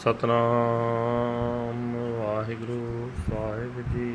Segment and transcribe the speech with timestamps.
[0.00, 4.12] ਸਤਨਾਮ ਵਾਹਿਗੁਰੂ ਸਾਹਿਬ ਜੀ।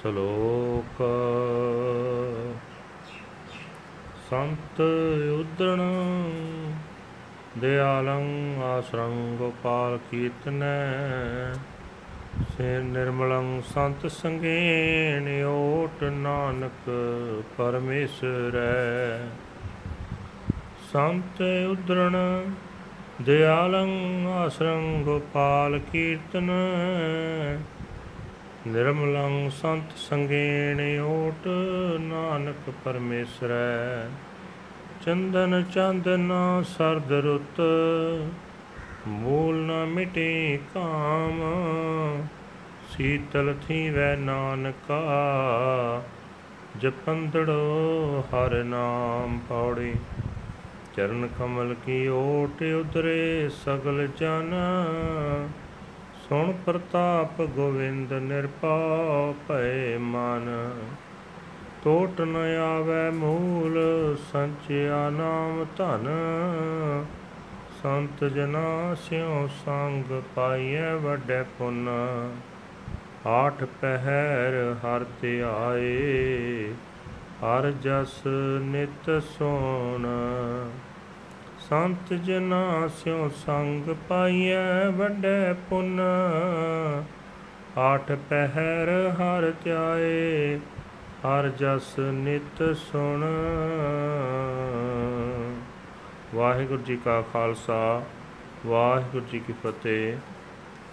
[0.00, 1.02] ਸ਼ਲੋਕ
[4.30, 4.80] ਸੰਤ
[5.32, 5.82] ਉਦਰਣ
[7.58, 8.26] ਦਿਆਲੰ
[8.62, 11.52] ਆਸਰੰ ਗੋਪਾਲ ਕੀਰਤਨੈ।
[12.56, 16.90] ਸੇ ਨਿਰਮਲੰ ਸੰਤ ਸੰਗੇਨ ਓਟ ਨਾਨਕ
[17.56, 19.28] ਪਰਮੇਸ਼ਰੈ।
[20.92, 22.16] ਸੰਤ ਉਦਰਣ
[23.22, 23.90] ਦਿਆਲੰ
[24.26, 26.50] ਆਸਰੰ ਗੋਪਾਲ ਕੀਰਤਨ।
[28.68, 31.48] ਨਿਰਮਲੰ ਸੰਤ ਸੰਗੇਣ ਓਟ,
[32.00, 34.10] ਨਾਨਕ ਪਰਮੇਸ਼ਰੈ।
[35.06, 36.32] ਚੰਦਨ ਚੰਦਨ
[36.68, 37.60] ਸਰਦ ਰੁੱਤ,
[39.08, 41.40] ਮੂਲ ਨ ਮਿਟੇ ਕਾਮ।
[42.92, 45.02] ਸੀਤਲ ਥੀਵੈ ਨਾਨਕਾ,
[46.78, 49.94] ਜਪੰਦੜੋ ਹਰ ਨਾਮ ਪੌੜੀ।
[50.96, 54.54] ਚਰਨ ਕਮਲ ਕੀ ਓਟ ਉਦਰੇ ਸਗਲ ਜਨ।
[56.28, 60.70] ਸੁਣ ਪ੍ਰਤਾਪ ਗੋਵਿੰਦ ਨਿਰਪਉ ਭੈ ਮਨ।
[61.84, 62.36] ਟੋਟ ਨ
[62.76, 63.78] ਆਵੈ ਮੂਲ
[64.32, 66.08] ਸੰਚਿਆ ਨਾਮ ਧਨ।
[67.82, 71.88] ਸੰਤ ਜਨਾ ਸਿਉ ਸੰਗ ਪਾਈਐ ਵੱਡੇ ਪੁੰਨ।
[73.26, 76.72] ਆਠ ਪਹਿਰ ਹਰ ਧਿਆਏ।
[77.42, 78.22] ਹਰ ਜਸ
[78.60, 80.06] ਨਿਤ ਸੋਣ।
[81.58, 86.00] ਸੰਤ ਜਨਾ ਸਿਉ ਸੰਗ ਪਾਈਐ ਵੱਡੇ ਪੁੰਨ।
[87.78, 90.56] ਆਠ ਪਹਿਰ ਹਰ ਧਿਆਏ,
[91.26, 93.24] ਹਰ ਜਸ ਨਿਤ ਸੁਣ।
[96.34, 98.02] ਵਾਹਿਗੁਰੂ ਜੀ ਕਾ ਖਾਲਸਾ,
[98.66, 100.16] ਵਾਹਿਗੁਰੂ ਜੀ ਕੀ ਫਤਿਹ।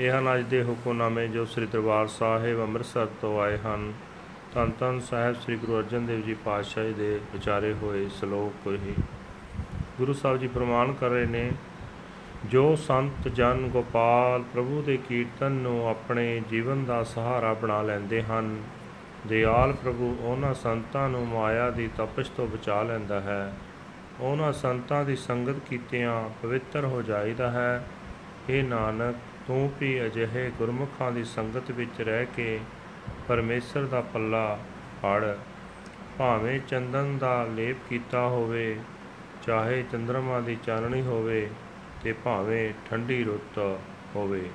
[0.00, 3.92] ਇਹ ਹਨ ਅੱਜ ਦੇ ਹੁਕਮਨਾਮੇ ਜੋ ਸ੍ਰੀ ਦਰਬਾਰ ਸਾਹਿਬ ਅੰਮ੍ਰਿਤਸਰ ਤੋਂ ਆਏ ਹਨ।
[4.54, 8.94] ਧੰਨ ਧੰਨ ਸਾਹਿਬ ਸ੍ਰੀ ਗੁਰੂ ਅਰਜਨ ਦੇਵ ਜੀ ਪਾਤਸ਼ਾਹ ਜੀ ਦੇ ਵਿਚਾਰੇ ਹੋਏ ਸ਼ਲੋਕ ਹੀ
[9.98, 11.50] ਗੁਰੂ ਸਾਹਿਬ ਜੀ ਪ੍ਰਮਾਣ ਕਰ ਰਹੇ ਨੇ,
[12.44, 18.62] ਜੋ ਸੰਤ ਜਨ ਗੋਪਾਲ ਪ੍ਰਭੂ ਦੇ ਕੀਰਤਨ ਨੂੰ ਆਪਣੇ ਜੀਵਨ ਦਾ ਸਹਾਰਾ ਬਣਾ ਲੈਂਦੇ ਹਨ,
[19.26, 23.52] ਦਿਆਲ ਪ੍ਰਭੂ ਉਹਨਾਂ ਸੰਤਾਂ ਨੂੰ ਮਾਇਆ ਦੀ ਤਪਸ਼ ਤੋਂ ਬਚਾ ਲੈਂਦਾ ਹੈ।
[24.20, 27.86] ਉਹਨਾਂ ਸੰਤਾਂ ਦੀ ਸੰਗਤ ਕੀਤਿਆਂ ਪਵਿੱਤਰ ਹੋ ਜਾਈਦਾ ਹੈ।
[28.48, 29.14] ਇਹ ਨਾਨਕ,
[29.46, 32.60] ਤੂੰ ਵੀ ਅਜਿਹੇ ਗੁਰਮੁਖਾਂ ਦੀ ਸੰਗਤ ਵਿੱਚ ਰਹਿ ਕੇ
[33.28, 34.58] ਪਰਮੇਸ਼ਰ ਦਾ ਪੱਲਾ
[35.02, 35.24] ਫੜ।
[36.18, 38.76] ਭਾਵੇਂ ਚੰਦਨ ਦਾ ਲੇਪ ਕੀਤਾ ਹੋਵੇ,
[39.42, 41.48] ਚਾਹੇ ਚੰਦਰਮਾ ਦੀ ਚਾਨਣੀ ਹੋਵੇ
[42.02, 43.58] ਤੇ ਭਾਵੇਂ ਠੰਡੀ ਰੁੱਤ
[44.16, 44.48] ਹੋਵੇ,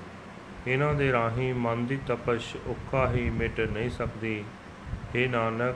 [0.68, 4.44] ਇਹਨਾਂ ਦੇ ਰਾਹੀਂ ਮਨ ਦੀ ਤਪਸ਼ ਉੱਕਾ ਹੀ ਮਿਟ ਨਹੀਂ ਸਕਦੀ।
[5.16, 5.75] हे ਨਾਨਕ,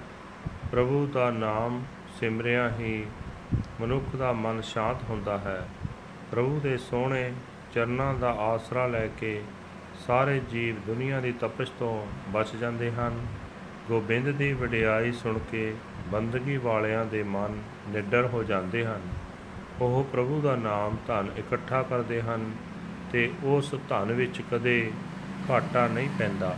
[0.72, 1.84] ਪ੍ਰਭੂ ਦਾ ਨਾਮ
[2.20, 3.06] ਸਿਮਰਿਆ ਹੀ
[3.82, 5.62] ਮਨੁੱਖ ਦਾ ਮਨ ਸ਼ਾਂਤ ਹੁੰਦਾ ਹੈ।
[6.32, 7.32] ਪ੍ਰਭੂ ਦੇ ਸੋਹਣੇ
[7.74, 9.42] ਚਰਨਾਂ ਦਾ ਆਸਰਾ ਲੈ ਕੇ
[10.06, 13.26] ਸਾਰੇ ਜੀਵ ਦੁਨੀਆ ਦੀ ਤਪਸ਼ ਤੋਂ ਬਚ ਜਾਂਦੇ ਹਨ।
[13.88, 15.76] ਗੋਬਿੰਦ ਦੀ ਵਡਿਆਈ ਸੁਣ ਕੇ
[16.08, 19.02] ਬੰਦਗੀ ਵਾਲਿਆਂ ਦੇ ਮਨ ਨਿਡਰ ਹੋ ਜਾਂਦੇ ਹਨ।
[19.82, 22.52] ਉਹ ਪ੍ਰਭੂ ਦਾ ਨਾਮ ਧਨ ਇਕੱਠਾ ਕਰਦੇ ਹਨ
[23.12, 24.92] ਤੇ ਉਸ ਧਨ ਵਿੱਚ ਕਦੇ
[25.52, 26.58] ਘਾਟਾ ਨਹੀਂ ਪੈਂਦਾ।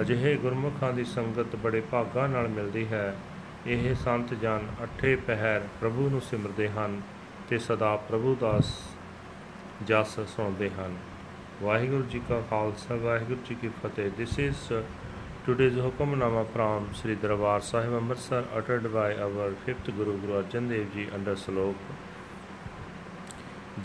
[0.00, 3.16] ਅਜਿਹੇ ਗੁਰਮੁਖਾਂ ਦੀ ਸੰਗਤ ਬੜੇ ਭਾਗਾਂ ਨਾਲ ਮਿਲਦੀ ਹੈ।
[3.66, 7.00] ਇਹ ਸੰਤ ਜਨ ਅਠੇ ਪਹਿਰ ਪ੍ਰਭੂ ਨੂੰ ਸਿਮਰਦੇ ਹਨ
[7.48, 8.60] ਤੇ ਸਦਾ ਪ੍ਰਭੂ ਦਾ
[9.86, 10.96] ਜਸ ਸੁਣਦੇ ਹਨ।
[11.62, 14.72] ਵਾਹਿਗੁਰੂ ਜੀ ਕਾ ਖਾਲਸਾ ਵਾਹਿਗੁਰੂ ਜੀ ਕੀ ਫਤਿਹ this is
[15.46, 20.92] today's hukamnama from Sri Darbar Sahib Amritsar uttered by our fifth Guru Guru Arjan Dev
[20.94, 21.76] Ji under Slok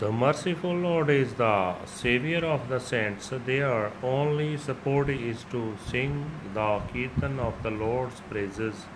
[0.00, 3.30] The merciful Lord is the Savior of the saints.
[3.46, 8.86] Their only support is to sing the Kirtan of the Lord's praises.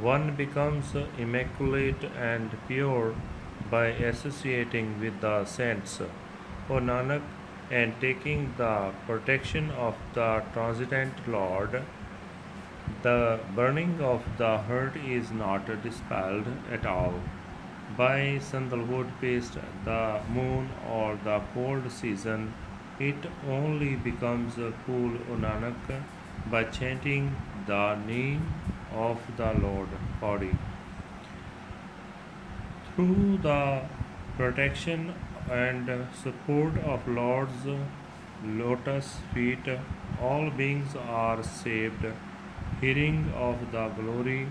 [0.00, 3.14] One becomes immaculate and pure
[3.70, 6.00] by associating with the saints.
[6.68, 7.22] O Nanak,
[7.70, 11.82] and taking the protection of the transcendent Lord,
[13.02, 17.14] the burning of the heart is not dispelled at all
[17.96, 22.52] by sandalwood paste, the moon, or the cold season.
[22.98, 23.16] It
[23.48, 26.02] only becomes a cool, O Nanak,
[26.50, 27.34] by chanting
[27.66, 28.46] the name
[28.92, 29.88] of the Lord
[30.20, 30.56] body.
[32.94, 33.82] Through the
[34.36, 35.14] protection
[35.50, 37.66] and support of Lord's
[38.44, 39.68] lotus feet,
[40.20, 42.06] all beings are saved.
[42.80, 44.48] Hearing of the glory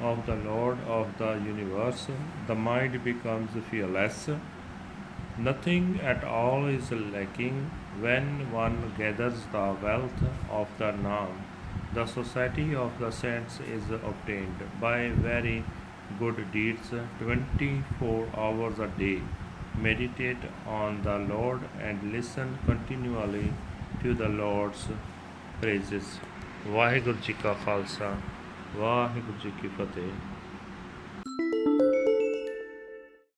[0.00, 2.06] of the Lord of the universe,
[2.46, 4.28] the mind becomes fearless.
[5.38, 7.70] Nothing at all is lacking
[8.00, 11.32] when one gathers the wealth of the Naam.
[11.94, 15.64] The society of the saints is obtained by very
[16.18, 19.22] good deeds 24 hours a day.
[19.76, 23.52] Meditate on the Lord and listen continually
[24.02, 24.84] to the Lord's
[25.60, 26.20] praises.
[26.66, 28.14] Waheguru ji ਕਾ ਖਾਲਸਾ
[28.76, 30.10] ਵਾਹਿਗੁਰੂ ਜੀ ਕੀ ਫਤਿਹ